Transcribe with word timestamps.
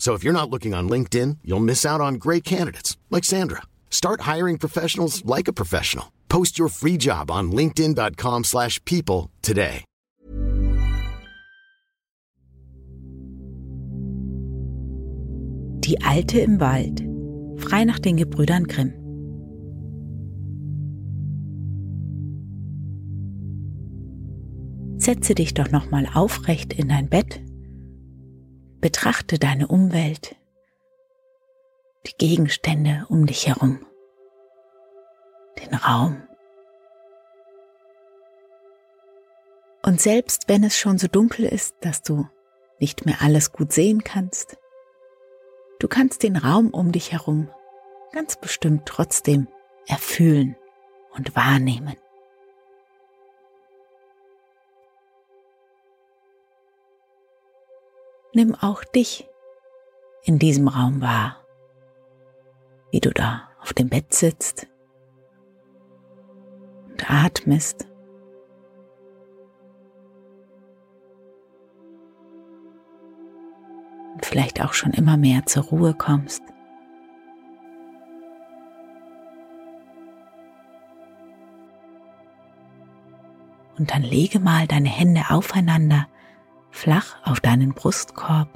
So 0.00 0.14
if 0.14 0.24
you're 0.24 0.32
not 0.32 0.48
looking 0.48 0.72
on 0.72 0.88
LinkedIn, 0.88 1.38
you'll 1.44 1.60
miss 1.60 1.84
out 1.84 2.00
on 2.00 2.14
great 2.14 2.42
candidates 2.42 2.96
like 3.10 3.22
Sandra. 3.22 3.62
Start 3.90 4.22
hiring 4.22 4.56
professionals 4.56 5.22
like 5.26 5.46
a 5.46 5.52
professional. 5.52 6.10
Post 6.30 6.58
your 6.58 6.68
free 6.68 6.96
job 6.96 7.30
on 7.30 7.52
linkedin.com/people 7.52 9.30
today. 9.42 9.84
Die 15.84 16.00
Alte 16.02 16.40
im 16.40 16.60
Wald. 16.60 17.02
Frei 17.56 17.84
nach 17.84 17.98
den 17.98 18.16
Gebrüdern 18.16 18.64
Grimm. 18.64 18.94
Setze 24.98 25.34
dich 25.34 25.52
doch 25.52 25.70
noch 25.70 25.90
mal 25.90 26.06
aufrecht 26.14 26.72
in 26.72 26.88
dein 26.88 27.08
Bett. 27.08 27.40
Betrachte 28.80 29.38
deine 29.38 29.68
Umwelt, 29.68 30.36
die 32.06 32.16
Gegenstände 32.16 33.04
um 33.10 33.26
dich 33.26 33.46
herum, 33.46 33.86
den 35.58 35.74
Raum. 35.74 36.22
Und 39.82 40.00
selbst 40.00 40.48
wenn 40.48 40.64
es 40.64 40.78
schon 40.78 40.96
so 40.96 41.08
dunkel 41.08 41.44
ist, 41.44 41.74
dass 41.82 42.02
du 42.02 42.26
nicht 42.78 43.04
mehr 43.04 43.16
alles 43.20 43.52
gut 43.52 43.70
sehen 43.70 44.02
kannst, 44.02 44.56
du 45.78 45.86
kannst 45.86 46.22
den 46.22 46.38
Raum 46.38 46.70
um 46.70 46.90
dich 46.90 47.12
herum 47.12 47.50
ganz 48.12 48.36
bestimmt 48.40 48.86
trotzdem 48.86 49.46
erfühlen 49.86 50.56
und 51.10 51.36
wahrnehmen. 51.36 51.96
Nimm 58.32 58.54
auch 58.54 58.84
dich 58.84 59.28
in 60.22 60.38
diesem 60.38 60.68
Raum 60.68 61.00
wahr, 61.00 61.44
wie 62.92 63.00
du 63.00 63.10
da 63.10 63.48
auf 63.60 63.72
dem 63.72 63.88
Bett 63.88 64.14
sitzt 64.14 64.68
und 66.88 67.10
atmest. 67.10 67.88
Und 74.14 74.24
vielleicht 74.24 74.62
auch 74.62 74.74
schon 74.74 74.92
immer 74.92 75.16
mehr 75.16 75.46
zur 75.46 75.64
Ruhe 75.64 75.94
kommst. 75.94 76.42
Und 83.76 83.92
dann 83.92 84.02
lege 84.02 84.38
mal 84.38 84.68
deine 84.68 84.90
Hände 84.90 85.22
aufeinander 85.30 86.06
flach 86.70 87.16
auf 87.24 87.40
deinen 87.40 87.74
Brustkorb. 87.74 88.48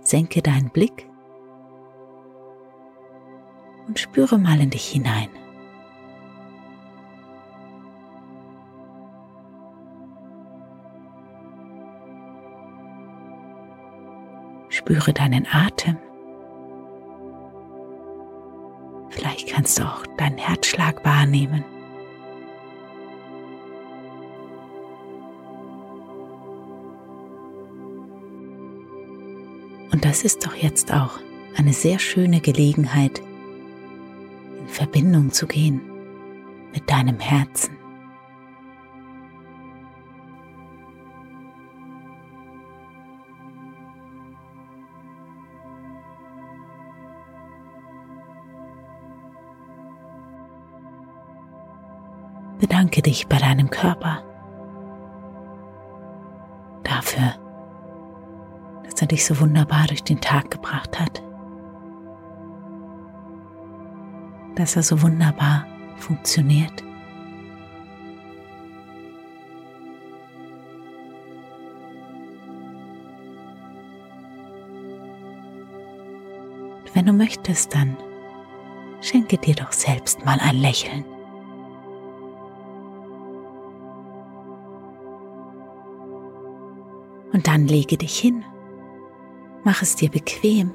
Senke 0.00 0.42
deinen 0.42 0.70
Blick 0.70 1.08
und 3.86 3.98
spüre 3.98 4.38
mal 4.38 4.60
in 4.60 4.70
dich 4.70 4.88
hinein. 4.88 5.28
Spüre 14.68 15.12
deinen 15.12 15.46
Atem. 15.52 15.98
Vielleicht 19.10 19.48
kannst 19.50 19.78
du 19.78 19.84
auch 19.84 20.04
deinen 20.16 20.38
Herzschlag 20.38 21.04
wahrnehmen. 21.04 21.64
Das 30.02 30.24
ist 30.24 30.44
doch 30.44 30.56
jetzt 30.56 30.92
auch 30.92 31.20
eine 31.56 31.72
sehr 31.72 32.00
schöne 32.00 32.40
Gelegenheit, 32.40 33.22
in 34.58 34.66
Verbindung 34.66 35.30
zu 35.30 35.46
gehen 35.46 35.80
mit 36.74 36.90
deinem 36.90 37.20
Herzen. 37.20 37.76
Bedanke 52.58 53.02
dich 53.02 53.28
bei 53.28 53.38
deinem 53.38 53.70
Körper 53.70 54.24
dafür, 56.82 57.34
er 59.02 59.08
dich 59.08 59.26
so 59.26 59.38
wunderbar 59.40 59.86
durch 59.88 60.04
den 60.04 60.20
Tag 60.20 60.50
gebracht 60.50 60.98
hat, 60.98 61.22
dass 64.54 64.76
er 64.76 64.82
so 64.82 65.02
wunderbar 65.02 65.66
funktioniert. 65.96 66.82
Und 76.80 76.94
wenn 76.94 77.06
du 77.06 77.12
möchtest, 77.12 77.74
dann 77.74 77.96
schenke 79.00 79.36
dir 79.36 79.56
doch 79.56 79.72
selbst 79.72 80.24
mal 80.24 80.38
ein 80.40 80.56
Lächeln. 80.58 81.04
Und 87.32 87.48
dann 87.48 87.66
lege 87.66 87.96
dich 87.96 88.16
hin. 88.18 88.44
Mach 89.64 89.82
es 89.82 89.96
dir 89.96 90.10
bequem. 90.10 90.72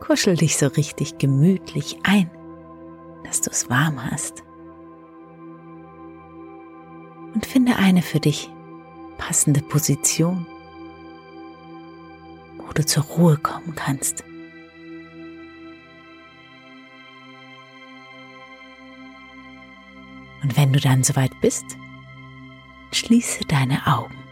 Kuschel 0.00 0.36
dich 0.36 0.56
so 0.56 0.66
richtig 0.66 1.18
gemütlich 1.18 1.98
ein, 2.02 2.30
dass 3.24 3.40
du 3.40 3.50
es 3.50 3.70
warm 3.70 4.10
hast. 4.10 4.44
Und 7.34 7.46
finde 7.46 7.76
eine 7.76 8.02
für 8.02 8.20
dich 8.20 8.50
passende 9.18 9.62
Position, 9.62 10.46
wo 12.58 12.72
du 12.72 12.84
zur 12.84 13.04
Ruhe 13.04 13.36
kommen 13.38 13.74
kannst. 13.74 14.24
Und 20.42 20.56
wenn 20.56 20.72
du 20.72 20.80
dann 20.80 21.02
soweit 21.02 21.32
bist, 21.40 21.64
schließe 22.92 23.44
deine 23.46 23.86
Augen. 23.86 24.25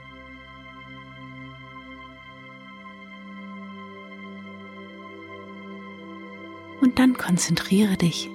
Und 6.85 6.99
dann 6.99 7.15
konzentriere 7.15 7.97
dich 7.97 8.29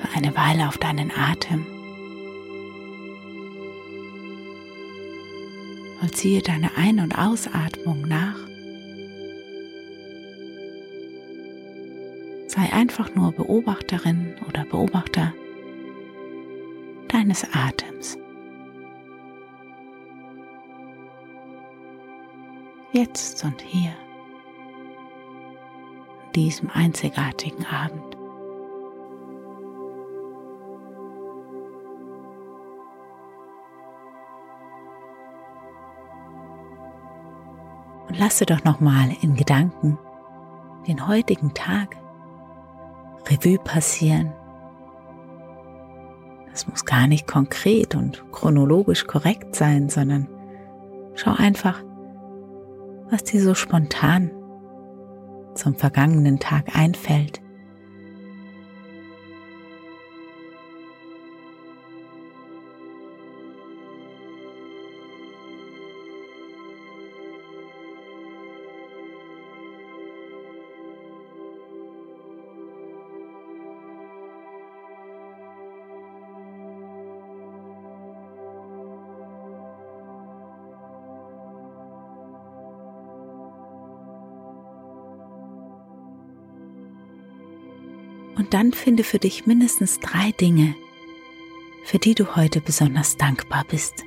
für 0.00 0.16
eine 0.16 0.34
Weile 0.34 0.66
auf 0.66 0.76
deinen 0.76 1.12
Atem. 1.12 1.64
Vollziehe 6.00 6.42
deine 6.42 6.76
Ein- 6.76 6.98
und 6.98 7.16
Ausatmung 7.16 8.08
nach. 8.08 8.34
Sei 12.48 12.72
einfach 12.72 13.14
nur 13.14 13.30
Beobachterin 13.30 14.34
oder 14.48 14.64
Beobachter 14.64 15.32
deines 17.06 17.46
Atems. 17.54 18.18
Jetzt 22.92 23.44
und 23.44 23.62
hier 23.62 23.92
diesem 26.34 26.70
einzigartigen 26.70 27.64
Abend. 27.66 28.16
Und 38.08 38.18
lasse 38.18 38.46
doch 38.46 38.62
nochmal 38.64 39.16
in 39.22 39.34
Gedanken 39.34 39.98
den 40.86 41.06
heutigen 41.08 41.54
Tag 41.54 41.96
Revue 43.28 43.58
passieren. 43.58 44.32
Das 46.50 46.68
muss 46.68 46.84
gar 46.84 47.06
nicht 47.06 47.26
konkret 47.26 47.94
und 47.94 48.22
chronologisch 48.30 49.06
korrekt 49.06 49.56
sein, 49.56 49.88
sondern 49.88 50.28
schau 51.14 51.32
einfach, 51.32 51.82
was 53.10 53.24
dir 53.24 53.42
so 53.42 53.54
spontan 53.54 54.30
zum 55.54 55.74
vergangenen 55.74 56.38
Tag 56.38 56.76
einfällt. 56.76 57.43
Und 88.36 88.54
dann 88.54 88.72
finde 88.72 89.04
für 89.04 89.18
dich 89.18 89.46
mindestens 89.46 90.00
drei 90.00 90.32
Dinge, 90.32 90.74
für 91.84 91.98
die 91.98 92.14
du 92.14 92.36
heute 92.36 92.60
besonders 92.60 93.16
dankbar 93.16 93.64
bist. 93.68 94.04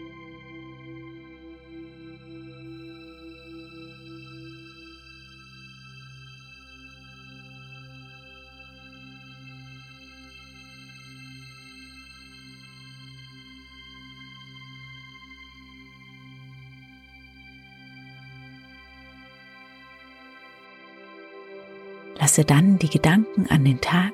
Lasse 22.27 22.43
dann 22.43 22.77
die 22.77 22.89
Gedanken 22.89 23.47
an 23.47 23.63
den 23.63 23.79
Tag 23.79 24.11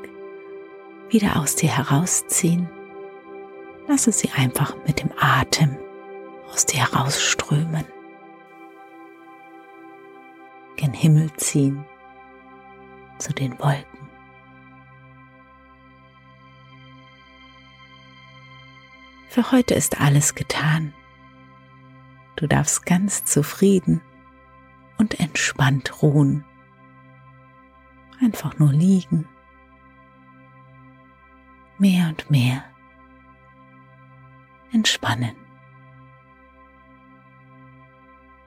wieder 1.09 1.37
aus 1.37 1.55
dir 1.55 1.75
herausziehen. 1.75 2.69
Lasse 3.87 4.11
sie 4.11 4.29
einfach 4.29 4.75
mit 4.85 5.01
dem 5.01 5.09
Atem 5.17 5.75
aus 6.51 6.67
dir 6.67 6.81
herausströmen. 6.81 7.85
Gen 10.75 10.93
Himmel 10.93 11.33
ziehen, 11.37 11.85
zu 13.17 13.33
den 13.33 13.57
Wolken. 13.57 14.07
Für 19.27 19.51
heute 19.51 19.73
ist 19.73 19.99
alles 19.99 20.35
getan. 20.35 20.93
Du 22.35 22.45
darfst 22.45 22.85
ganz 22.85 23.25
zufrieden 23.25 24.01
und 24.99 25.19
entspannt 25.19 26.03
ruhen 26.03 26.45
einfach 28.21 28.57
nur 28.59 28.71
liegen. 28.71 29.27
Mehr 31.77 32.07
und 32.09 32.29
mehr 32.29 32.63
entspannen. 34.71 35.35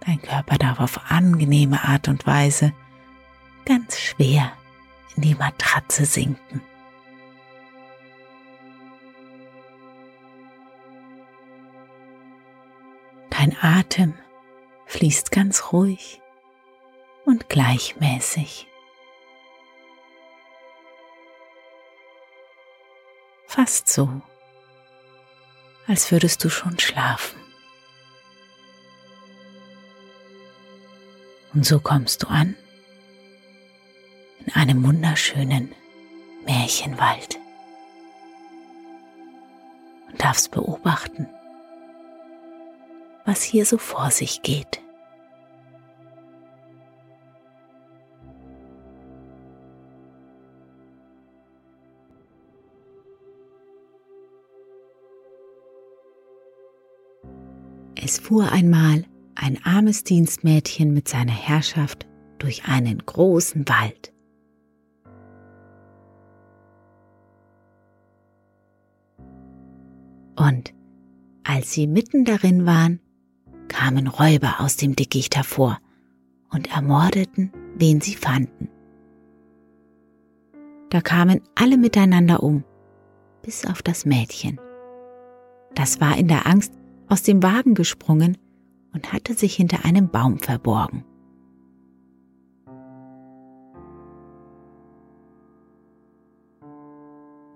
Dein 0.01 0.23
Körper 0.23 0.57
darf 0.57 0.79
auf 0.81 1.11
angenehme 1.11 1.83
Art 1.83 2.09
und 2.09 2.27
Weise 2.27 2.73
ganz 3.65 3.99
schwer 3.99 4.53
in 5.17 5.23
die 5.23 5.35
Matratze 5.35 6.07
sinken. 6.07 6.61
Dein 13.31 13.57
Atem 13.61 14.15
fließt 14.87 15.31
ganz 15.31 15.73
ruhig 15.73 16.23
und 17.25 17.49
gleichmäßig. 17.49 18.69
Fast 23.57 23.89
so, 23.89 24.21
als 25.87 26.13
würdest 26.13 26.45
du 26.45 26.51
schon 26.51 26.79
schlafen. 26.79 27.41
Und 31.55 31.65
so 31.65 31.81
kommst 31.81 32.23
du 32.23 32.27
an 32.27 32.55
in 34.45 34.53
einem 34.53 34.85
wunderschönen 34.85 35.75
Märchenwald 36.45 37.39
und 40.11 40.23
darfst 40.23 40.51
beobachten, 40.51 41.27
was 43.25 43.43
hier 43.43 43.65
so 43.65 43.79
vor 43.79 44.11
sich 44.11 44.43
geht. 44.43 44.83
Es 58.09 58.21
fuhr 58.21 58.53
einmal 58.53 59.05
ein 59.35 59.59
armes 59.65 60.05
Dienstmädchen 60.05 60.95
mit 60.95 61.09
seiner 61.09 61.33
Herrschaft 61.33 62.07
durch 62.39 62.67
einen 62.67 63.05
großen 63.05 63.69
Wald. 63.69 64.13
Und 70.37 70.73
als 71.43 71.73
sie 71.73 71.89
mitten 71.89 72.25
darin 72.25 72.65
waren, 72.65 73.01
kamen 73.67 74.07
Räuber 74.07 74.61
aus 74.61 74.77
dem 74.77 74.95
Dickicht 74.95 75.35
hervor 75.35 75.81
und 76.53 76.71
ermordeten, 76.71 77.51
wen 77.75 78.01
sie 78.01 78.15
fanden. 78.15 78.69
Da 80.91 81.01
kamen 81.01 81.41
alle 81.57 81.77
miteinander 81.77 82.45
um, 82.45 82.63
bis 83.43 83.67
auf 83.67 83.83
das 83.83 84.07
Mädchen. 84.07 84.61
Das 85.75 86.01
war 86.01 86.17
in 86.17 86.29
der 86.29 86.47
Angst 86.47 86.73
aus 87.09 87.23
dem 87.23 87.43
Wagen 87.43 87.75
gesprungen 87.75 88.37
und 88.93 89.13
hatte 89.13 89.35
sich 89.35 89.55
hinter 89.55 89.85
einem 89.85 90.09
Baum 90.09 90.39
verborgen. 90.39 91.05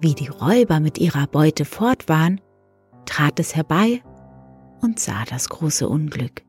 Wie 0.00 0.14
die 0.14 0.28
Räuber 0.28 0.80
mit 0.80 0.98
ihrer 0.98 1.26
Beute 1.26 1.64
fort 1.64 2.08
waren, 2.08 2.40
trat 3.04 3.38
es 3.38 3.54
herbei 3.54 4.02
und 4.80 4.98
sah 4.98 5.24
das 5.28 5.48
große 5.48 5.86
Unglück. 5.88 6.42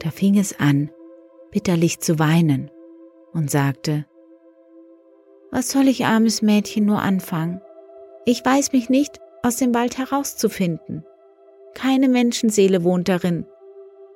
Da 0.00 0.10
fing 0.10 0.38
es 0.38 0.58
an, 0.58 0.90
bitterlich 1.50 2.00
zu 2.00 2.18
weinen 2.18 2.70
und 3.32 3.50
sagte, 3.50 4.06
Was 5.50 5.70
soll 5.70 5.88
ich, 5.88 6.06
armes 6.06 6.42
Mädchen, 6.42 6.86
nur 6.86 7.02
anfangen? 7.02 7.60
Ich 8.24 8.44
weiß 8.44 8.72
mich 8.72 8.88
nicht, 8.88 9.20
aus 9.46 9.56
dem 9.58 9.72
Wald 9.74 9.96
herauszufinden. 9.96 11.04
Keine 11.74 12.08
Menschenseele 12.08 12.82
wohnt 12.82 13.08
darin. 13.08 13.46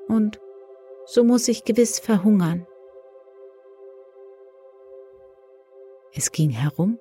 Und 0.09 0.41
so 1.07 1.23
muss 1.23 1.47
ich 1.47 1.65
gewiss 1.65 2.01
verhungern. 2.01 2.67
Es 6.13 6.33
ging 6.33 6.51
herum, 6.51 6.99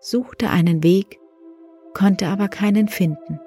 suchte 0.00 0.48
einen 0.48 0.82
Weg, 0.82 1.20
konnte 1.92 2.28
aber 2.28 2.48
keinen 2.48 2.88
finden. 2.88 3.38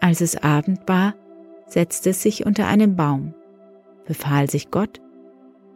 Als 0.00 0.20
es 0.20 0.36
Abend 0.36 0.86
war, 0.86 1.14
setzte 1.66 2.10
es 2.10 2.22
sich 2.22 2.44
unter 2.44 2.66
einen 2.66 2.96
Baum, 2.96 3.34
befahl 4.04 4.50
sich 4.50 4.70
Gott 4.70 5.00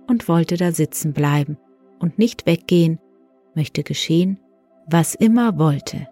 und 0.08 0.28
wollte 0.28 0.58
da 0.58 0.72
sitzen 0.72 1.14
bleiben 1.14 1.56
und 2.00 2.18
nicht 2.18 2.44
weggehen, 2.44 2.98
möchte 3.54 3.82
geschehen, 3.82 4.38
was 4.86 5.14
immer 5.14 5.58
wollte. 5.58 6.08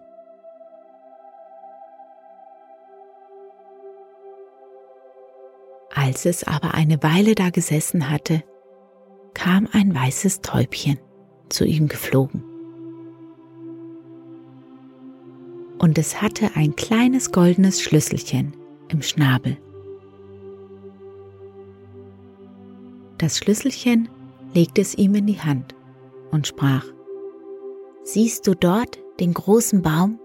Als 5.93 6.25
es 6.25 6.43
aber 6.43 6.73
eine 6.73 7.01
Weile 7.01 7.35
da 7.35 7.49
gesessen 7.49 8.09
hatte, 8.09 8.43
kam 9.33 9.67
ein 9.71 9.95
weißes 9.95 10.41
Täubchen 10.41 10.99
zu 11.49 11.65
ihm 11.65 11.87
geflogen. 11.87 12.43
Und 15.79 15.97
es 15.97 16.21
hatte 16.21 16.51
ein 16.55 16.75
kleines 16.75 17.31
goldenes 17.31 17.81
Schlüsselchen 17.81 18.55
im 18.89 19.01
Schnabel. 19.01 19.57
Das 23.17 23.37
Schlüsselchen 23.37 24.09
legte 24.53 24.81
es 24.81 24.95
ihm 24.95 25.15
in 25.15 25.27
die 25.27 25.39
Hand 25.39 25.75
und 26.31 26.47
sprach, 26.47 26.85
Siehst 28.07 28.45
du 28.45 28.53
dort 28.53 28.99
den 29.19 29.33
großen 29.33 29.81
Baum? 29.81 30.19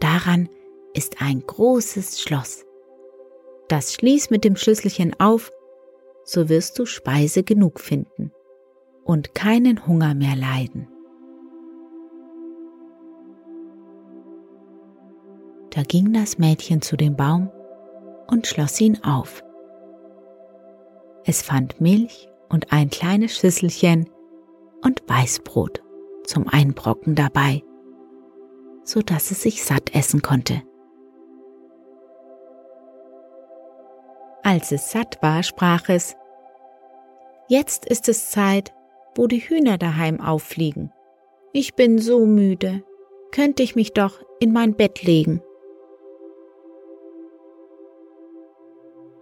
Daran 0.00 0.48
ist 0.94 1.20
ein 1.20 1.42
großes 1.46 2.22
Schloss. 2.22 2.64
Das 3.68 3.92
schließ 3.92 4.30
mit 4.30 4.42
dem 4.42 4.56
Schlüsselchen 4.56 5.14
auf, 5.20 5.52
so 6.24 6.48
wirst 6.48 6.78
du 6.78 6.86
Speise 6.86 7.42
genug 7.42 7.78
finden 7.78 8.32
und 9.04 9.34
keinen 9.34 9.86
Hunger 9.86 10.14
mehr 10.14 10.34
leiden. 10.34 10.88
Da 15.74 15.82
ging 15.82 16.14
das 16.14 16.38
Mädchen 16.38 16.80
zu 16.80 16.96
dem 16.96 17.16
Baum 17.16 17.50
und 18.28 18.46
schloss 18.46 18.80
ihn 18.80 19.04
auf. 19.04 19.44
Es 21.26 21.42
fand 21.42 21.82
Milch 21.82 22.30
und 22.48 22.72
ein 22.72 22.88
kleines 22.88 23.36
Schüsselchen 23.36 24.08
und 24.82 25.02
Weißbrot 25.06 25.82
zum 26.26 26.48
Einbrocken 26.48 27.14
dabei, 27.14 27.62
so 28.84 29.00
dass 29.00 29.30
es 29.30 29.42
sich 29.42 29.64
satt 29.64 29.94
essen 29.94 30.22
konnte. 30.22 30.62
Als 34.42 34.70
es 34.70 34.90
satt 34.90 35.18
war, 35.22 35.42
sprach 35.42 35.88
es, 35.88 36.14
Jetzt 37.48 37.86
ist 37.86 38.08
es 38.08 38.30
Zeit, 38.30 38.72
wo 39.14 39.26
die 39.26 39.38
Hühner 39.38 39.78
daheim 39.78 40.20
auffliegen. 40.20 40.92
Ich 41.52 41.74
bin 41.74 41.98
so 41.98 42.26
müde, 42.26 42.82
könnte 43.30 43.62
ich 43.62 43.76
mich 43.76 43.92
doch 43.92 44.20
in 44.40 44.52
mein 44.52 44.74
Bett 44.74 45.02
legen. 45.02 45.40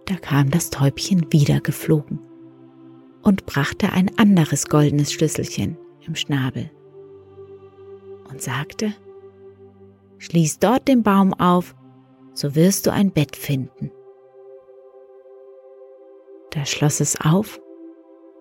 Da 0.05 0.15
kam 0.15 0.51
das 0.51 0.69
Täubchen 0.69 1.31
wieder 1.31 1.59
geflogen 1.59 2.19
und 3.23 3.45
brachte 3.45 3.91
ein 3.91 4.11
anderes 4.17 4.67
goldenes 4.67 5.11
Schlüsselchen 5.11 5.77
im 6.05 6.15
Schnabel 6.15 6.69
und 8.35 8.41
sagte, 8.41 8.93
Schließ 10.17 10.59
dort 10.59 10.89
den 10.89 11.03
Baum 11.03 11.33
auf, 11.33 11.73
so 12.33 12.53
wirst 12.53 12.85
du 12.85 12.91
ein 12.91 13.11
Bett 13.11 13.37
finden. 13.37 13.91
Da 16.51 16.65
schloss 16.65 16.99
es 16.99 17.19
auf 17.21 17.61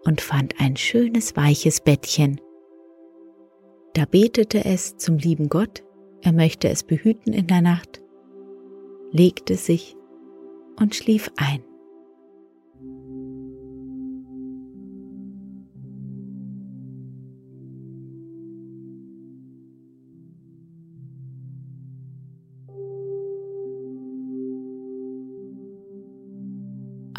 und 0.04 0.20
fand 0.20 0.60
ein 0.60 0.76
schönes 0.76 1.36
weiches 1.36 1.80
Bettchen. 1.80 2.40
Da 3.92 4.04
betete 4.04 4.64
es 4.64 4.96
zum 4.96 5.18
lieben 5.18 5.48
Gott, 5.48 5.84
er 6.22 6.32
möchte 6.32 6.68
es 6.68 6.82
behüten 6.82 7.32
in 7.32 7.46
der 7.46 7.62
Nacht, 7.62 8.02
legte 9.12 9.54
sich 9.54 9.96
und 10.76 10.96
schlief 10.96 11.30
ein. 11.36 11.62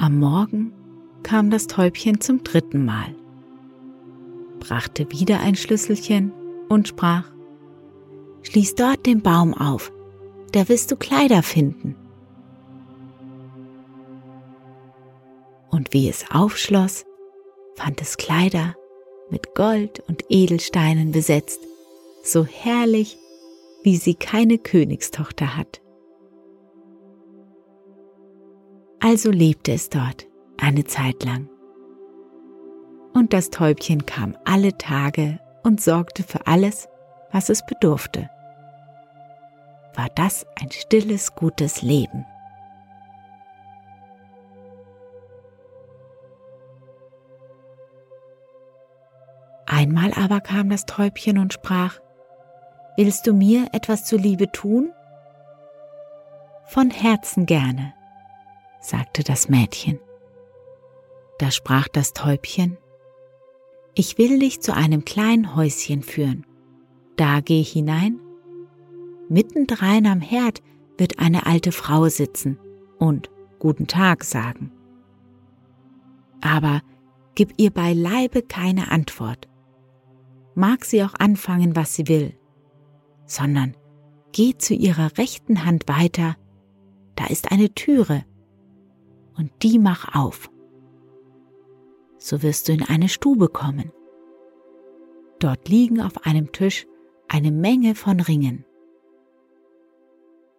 Am 0.06 0.20
Morgen 0.20 0.72
kam 1.24 1.50
das 1.50 1.66
Täubchen 1.66 2.22
zum 2.22 2.44
dritten 2.44 2.86
Mal, 2.86 3.16
brachte 4.60 5.12
wieder 5.12 5.40
ein 5.40 5.56
Schlüsselchen 5.56 6.32
und 6.70 6.88
sprach, 6.88 7.24
Schließ 8.44 8.76
dort 8.76 9.08
den 9.08 9.24
Baum 9.24 9.56
auf, 9.56 9.92
da 10.52 10.70
wirst 10.70 10.92
du 10.92 10.96
Kleider 10.96 11.42
finden. 11.42 11.96
Und 15.72 15.92
wie 15.92 16.08
es 16.08 16.26
aufschloss, 16.30 17.04
fand 17.74 18.00
es 18.00 18.18
Kleider 18.18 18.76
mit 19.32 19.56
Gold 19.56 20.04
und 20.08 20.24
Edelsteinen 20.30 21.14
besetzt, 21.14 21.62
so 22.24 22.46
herrlich, 22.46 23.18
wie 23.82 23.98
sie 23.98 24.14
keine 24.14 24.60
Königstochter 24.60 25.58
hat. 25.58 25.82
Also 29.06 29.30
lebte 29.30 29.72
es 29.72 29.92
dort 29.92 30.26
eine 30.60 30.84
Zeit 30.84 31.24
lang. 31.24 31.48
Und 33.14 33.34
das 33.34 33.52
Täubchen 33.52 34.08
kam 34.08 34.36
alle 34.46 34.80
Tage 34.80 35.40
und 35.62 35.80
sorgte 35.80 36.24
für 36.24 36.48
alles, 36.48 36.90
was 37.32 37.50
es 37.50 37.64
bedurfte. 37.68 38.32
War 39.94 40.08
das 40.16 40.48
ein 40.60 40.72
stilles, 40.72 41.36
gutes 41.36 41.84
Leben? 41.84 42.26
Einmal 49.68 50.14
aber 50.14 50.42
kam 50.42 50.72
das 50.72 50.88
Täubchen 50.88 51.38
und 51.38 51.54
sprach, 51.54 52.00
Willst 52.98 53.28
du 53.28 53.34
mir 53.34 53.68
etwas 53.72 54.04
zuliebe 54.06 54.52
tun? 54.52 54.92
Von 56.66 56.90
Herzen 56.90 57.46
gerne, 57.46 57.94
sagte 58.82 59.24
das 59.24 59.50
Mädchen. 59.50 60.00
Da 61.40 61.52
sprach 61.52 61.88
das 61.88 62.14
Täubchen, 62.14 62.78
Ich 63.94 64.18
will 64.18 64.40
dich 64.40 64.62
zu 64.62 64.74
einem 64.74 65.06
kleinen 65.06 65.56
Häuschen 65.56 66.04
führen. 66.04 66.46
Da 67.18 67.40
geh 67.40 67.64
hinein. 67.64 68.20
Mittendrein 69.30 70.06
am 70.06 70.22
Herd 70.22 70.62
wird 70.98 71.20
eine 71.20 71.46
alte 71.46 71.72
Frau 71.72 72.08
sitzen 72.10 72.60
und 73.00 73.30
Guten 73.60 73.88
Tag 73.88 74.24
sagen. 74.24 74.72
Aber 76.42 76.82
gib 77.36 77.54
ihr 77.58 77.72
beileibe 77.72 78.42
keine 78.42 78.92
Antwort. 78.92 79.48
Mag 80.54 80.86
sie 80.86 81.04
auch 81.04 81.16
anfangen, 81.18 81.76
was 81.76 81.96
sie 81.96 82.08
will, 82.08 82.38
sondern 83.26 83.76
geh 84.32 84.58
zu 84.58 84.74
ihrer 84.74 85.18
rechten 85.18 85.66
Hand 85.66 85.88
weiter, 85.88 86.36
da 87.16 87.26
ist 87.28 87.52
eine 87.52 87.74
Türe, 87.74 88.26
und 89.38 89.52
die 89.64 89.80
mach 89.80 90.16
auf 90.16 90.50
so 92.26 92.42
wirst 92.42 92.68
du 92.68 92.74
in 92.74 92.82
eine 92.82 93.08
Stube 93.08 93.50
kommen. 93.50 93.92
Dort 95.38 95.70
liegen 95.70 96.02
auf 96.02 96.26
einem 96.26 96.52
Tisch 96.52 96.88
eine 97.28 97.52
Menge 97.52 97.94
von 97.94 98.20
Ringen. 98.20 98.66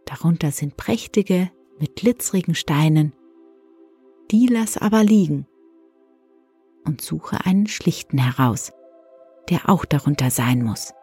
Darunter 0.04 0.52
sind 0.52 0.76
prächtige 0.76 1.50
mit 1.80 1.97
glitzerigen 1.97 2.54
Steinen. 2.54 3.12
Die 4.30 4.47
lass 4.47 4.78
aber 4.78 5.02
liegen 5.02 5.49
und 6.85 7.00
suche 7.00 7.45
einen 7.45 7.66
schlichten 7.66 8.18
heraus, 8.18 8.73
der 9.50 9.68
auch 9.68 9.85
darunter 9.85 10.30
sein 10.30 10.62
muss. 10.62 10.95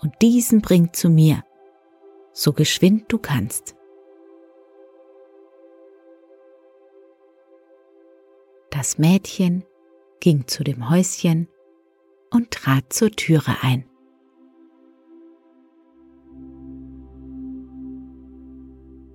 Und 0.00 0.14
diesen 0.22 0.62
bring 0.62 0.94
zu 0.94 1.10
mir, 1.10 1.44
so 2.32 2.54
geschwind 2.54 3.12
du 3.12 3.18
kannst. 3.18 3.76
Das 8.84 8.98
Mädchen 8.98 9.64
ging 10.20 10.46
zu 10.46 10.62
dem 10.62 10.90
Häuschen 10.90 11.48
und 12.30 12.50
trat 12.50 12.92
zur 12.92 13.10
Türe 13.10 13.54
ein. 13.62 13.86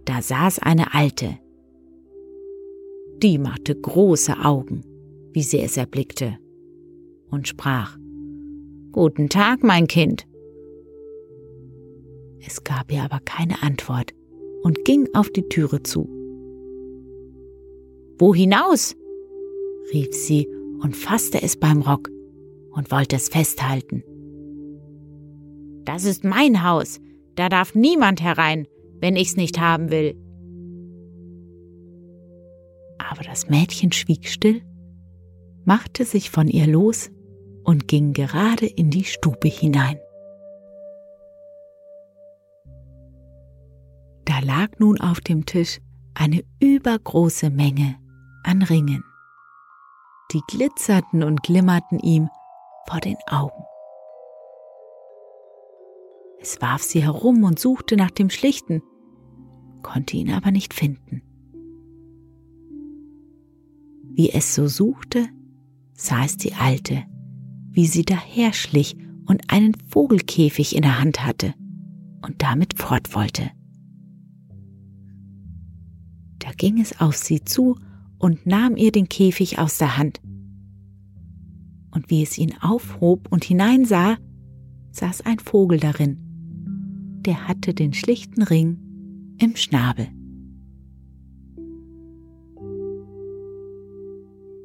Da 0.05 0.23
saß 0.23 0.57
eine 0.57 0.95
Alte. 0.95 1.37
Die 3.21 3.37
machte 3.37 3.75
große 3.75 4.39
Augen, 4.43 4.81
wie 5.33 5.43
sie 5.43 5.59
es 5.59 5.77
erblickte, 5.77 6.39
und 7.29 7.47
sprach, 7.47 7.95
Guten 8.91 9.29
Tag, 9.29 9.61
mein 9.61 9.85
Kind. 9.85 10.25
Es 12.43 12.63
gab 12.63 12.91
ihr 12.91 13.03
aber 13.03 13.19
keine 13.19 13.61
Antwort 13.61 14.15
und 14.63 14.83
ging 14.83 15.07
auf 15.13 15.29
die 15.29 15.47
Türe 15.47 15.83
zu. 15.83 16.09
Wo 18.17 18.33
hinaus? 18.33 18.95
Rief 19.93 20.13
sie 20.13 20.47
und 20.81 20.95
fasste 20.95 21.41
es 21.41 21.57
beim 21.57 21.81
Rock 21.81 22.09
und 22.71 22.91
wollte 22.91 23.15
es 23.15 23.29
festhalten. 23.29 24.03
Das 25.85 26.05
ist 26.05 26.23
mein 26.23 26.63
Haus, 26.63 26.99
da 27.35 27.49
darf 27.49 27.75
niemand 27.75 28.21
herein, 28.21 28.67
wenn 28.99 29.15
ich's 29.15 29.35
nicht 29.35 29.59
haben 29.59 29.91
will. 29.91 30.15
Aber 32.97 33.23
das 33.23 33.49
Mädchen 33.49 33.91
schwieg 33.91 34.27
still, 34.27 34.61
machte 35.65 36.05
sich 36.05 36.29
von 36.29 36.47
ihr 36.47 36.67
los 36.67 37.09
und 37.63 37.87
ging 37.87 38.13
gerade 38.13 38.65
in 38.65 38.89
die 38.89 39.03
Stube 39.03 39.47
hinein. 39.47 39.97
Da 44.25 44.39
lag 44.39 44.77
nun 44.79 44.99
auf 45.01 45.21
dem 45.21 45.45
Tisch 45.45 45.79
eine 46.13 46.43
übergroße 46.59 47.49
Menge 47.49 47.95
an 48.43 48.61
Ringen 48.61 49.03
die 50.31 50.41
glitzerten 50.47 51.23
und 51.23 51.43
glimmerten 51.43 51.99
ihm 51.99 52.29
vor 52.87 52.99
den 52.99 53.17
Augen. 53.29 53.63
Es 56.41 56.61
warf 56.61 56.81
sie 56.81 57.03
herum 57.03 57.43
und 57.43 57.59
suchte 57.59 57.97
nach 57.97 58.11
dem 58.11 58.29
Schlichten, 58.29 58.81
konnte 59.81 60.17
ihn 60.17 60.31
aber 60.31 60.51
nicht 60.51 60.73
finden. 60.73 61.21
Wie 64.11 64.31
es 64.31 64.55
so 64.55 64.67
suchte, 64.67 65.27
sah 65.93 66.23
es 66.23 66.37
die 66.37 66.53
Alte, 66.53 67.03
wie 67.71 67.87
sie 67.87 68.03
daherschlich 68.03 68.97
und 69.25 69.51
einen 69.51 69.75
Vogelkäfig 69.89 70.75
in 70.75 70.81
der 70.81 70.99
Hand 70.99 71.25
hatte. 71.25 71.53
und 72.21 72.41
damit 72.41 72.77
fort 72.77 73.15
wollte. 73.15 73.51
Da 76.39 76.51
ging 76.51 76.79
es 76.79 76.99
auf 76.99 77.15
sie 77.15 77.43
zu 77.43 77.75
und 78.19 78.45
nahm 78.45 78.75
ihr 78.75 78.91
den 78.91 79.09
Käfig 79.09 79.57
aus 79.57 79.77
der 79.77 79.97
Hand. 79.97 80.21
Und 81.91 82.09
wie 82.09 82.21
es 82.21 82.37
ihn 82.37 82.53
aufhob 82.61 83.31
und 83.31 83.43
hineinsah, 83.43 84.17
saß 84.91 85.21
ein 85.21 85.39
Vogel 85.39 85.79
darin. 85.79 86.17
Der 87.25 87.47
hatte 87.47 87.73
den 87.73 87.93
schlichten 87.93 88.43
Ring 88.43 88.77
im 89.39 89.55
Schnabel. 89.55 90.07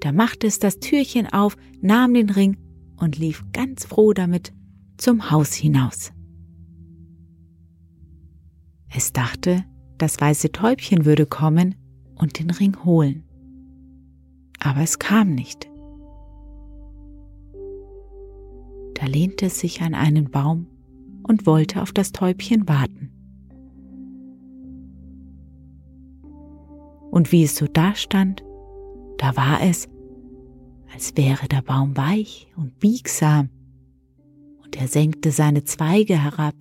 Da 0.00 0.12
machte 0.12 0.46
es 0.46 0.58
das 0.58 0.80
Türchen 0.80 1.32
auf, 1.32 1.56
nahm 1.80 2.12
den 2.12 2.28
Ring 2.28 2.58
und 2.98 3.16
lief 3.16 3.42
ganz 3.52 3.86
froh 3.86 4.12
damit 4.12 4.52
zum 4.98 5.30
Haus 5.30 5.54
hinaus. 5.54 6.12
Es 8.94 9.12
dachte, 9.12 9.64
das 9.98 10.20
weiße 10.20 10.52
Täubchen 10.52 11.04
würde 11.04 11.26
kommen 11.26 11.74
und 12.16 12.38
den 12.38 12.50
Ring 12.50 12.84
holen. 12.84 13.24
Aber 14.64 14.80
es 14.80 14.98
kam 14.98 15.34
nicht. 15.34 15.70
Da 18.94 19.04
lehnte 19.04 19.46
es 19.46 19.60
sich 19.60 19.82
an 19.82 19.94
einen 19.94 20.30
Baum 20.30 20.66
und 21.22 21.46
wollte 21.46 21.82
auf 21.82 21.92
das 21.92 22.12
Täubchen 22.12 22.66
warten. 22.66 23.10
Und 27.10 27.30
wie 27.30 27.44
es 27.44 27.56
so 27.56 27.66
dastand, 27.66 28.42
da 29.18 29.36
war 29.36 29.60
es, 29.60 29.86
als 30.94 31.14
wäre 31.14 31.46
der 31.46 31.60
Baum 31.60 31.94
weich 31.96 32.50
und 32.56 32.78
biegsam, 32.78 33.50
und 34.64 34.80
er 34.80 34.88
senkte 34.88 35.30
seine 35.30 35.64
Zweige 35.64 36.16
herab, 36.16 36.54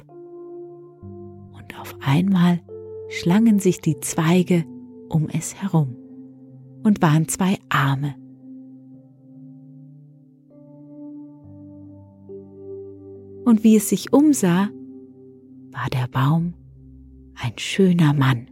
und 1.53 1.79
auf 1.79 1.95
einmal 2.01 2.59
schlangen 3.09 3.59
sich 3.59 3.79
die 3.79 3.99
Zweige 4.01 4.65
um 5.07 5.29
es 5.29 5.55
herum 5.55 6.02
und 6.83 7.01
waren 7.01 7.27
zwei 7.27 7.57
Arme. 7.69 8.15
Und 13.45 13.63
wie 13.63 13.75
es 13.75 13.89
sich 13.89 14.13
umsah, 14.13 14.69
war 15.71 15.89
der 15.91 16.07
Baum 16.07 16.53
ein 17.41 17.57
schöner 17.57 18.13
Mann, 18.13 18.47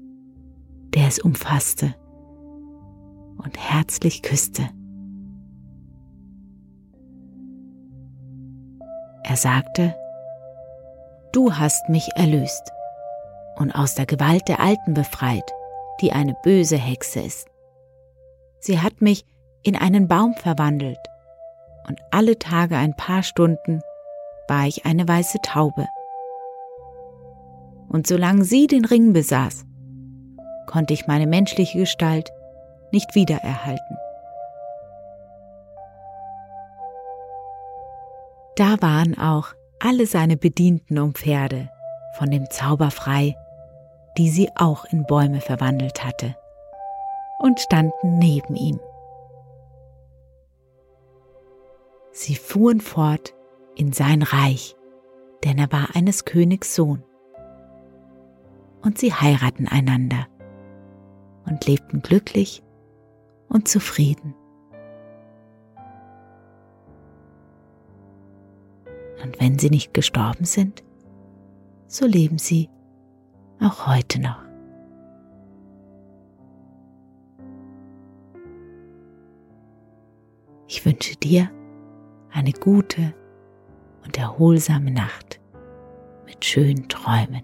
der 0.94 1.08
es 1.08 1.20
umfasste 1.20 1.96
und 3.38 3.58
herzlich 3.58 4.22
küsste. 4.22 4.70
Er 9.24 9.38
sagte, 9.38 9.96
Du 11.32 11.54
hast 11.54 11.88
mich 11.88 12.10
erlöst 12.16 12.70
und 13.56 13.72
aus 13.72 13.96
der 13.96 14.06
Gewalt 14.06 14.50
der 14.50 14.60
Alten 14.60 14.94
befreit, 14.94 15.50
die 16.02 16.12
eine 16.12 16.36
böse 16.44 16.76
Hexe 16.76 17.22
ist. 17.22 17.50
Sie 18.62 18.80
hat 18.80 19.01
mich 19.01 19.25
in 19.63 19.75
einen 19.75 20.08
Baum 20.08 20.36
verwandelt 20.36 21.00
und 21.88 22.00
alle 22.12 22.38
Tage 22.38 22.77
ein 22.77 22.96
paar 22.96 23.24
Stunden 23.24 23.82
war 24.48 24.68
ich 24.68 24.86
eine 24.86 25.08
weiße 25.08 25.39
Taube. 25.44 25.88
Und 27.89 28.08
solange 28.08 28.44
sie 28.44 28.68
den 28.68 28.86
Ring 28.86 29.13
besaß, 29.13 29.65
konnte 30.68 30.94
ich 30.94 31.08
meine 31.08 31.27
menschliche 31.27 31.80
Gestalt 31.80 32.30
nicht 32.91 33.15
wiedererhalten. 33.15 33.98
Da 38.56 38.80
waren 38.80 39.18
auch 39.18 39.48
alle 39.80 40.06
seine 40.06 40.38
Bedienten 40.38 41.00
um 41.00 41.15
Pferde 41.15 41.70
von 42.18 42.30
dem 42.30 42.50
Zauber 42.51 42.91
frei, 42.91 43.36
die 44.18 44.30
sie 44.30 44.50
auch 44.56 44.86
in 44.86 45.06
Bäume 45.06 45.41
verwandelt 45.41 46.04
hatte, 46.06 46.36
und 47.41 47.60
standen 47.60 48.19
neben 48.19 48.56
ihm. 48.56 48.80
Sie 52.12 52.36
fuhren 52.36 52.82
fort 52.82 53.34
in 53.75 53.93
sein 53.93 54.21
Reich, 54.21 54.75
denn 55.43 55.58
er 55.58 55.71
war 55.71 55.95
eines 55.95 56.25
Königs 56.25 56.75
Sohn. 56.75 57.04
Und 58.84 58.97
sie 58.97 59.13
heiraten 59.13 59.67
einander 59.67 60.27
und 61.45 61.65
lebten 61.65 62.01
glücklich 62.01 62.63
und 63.47 63.67
zufrieden. 63.67 64.36
Und 69.23 69.39
wenn 69.39 69.60
sie 69.60 69.69
nicht 69.69 69.93
gestorben 69.93 70.45
sind, 70.45 70.84
so 71.88 72.06
leben 72.06 72.38
sie 72.38 72.69
auch 73.60 73.88
heute 73.88 74.19
noch. 74.19 74.51
Ich 80.73 80.86
wünsche 80.86 81.17
dir 81.17 81.51
eine 82.31 82.53
gute 82.53 83.13
und 84.05 84.17
erholsame 84.17 84.89
Nacht 84.89 85.41
mit 86.25 86.45
schönen 86.45 86.88
Träumen. 86.88 87.43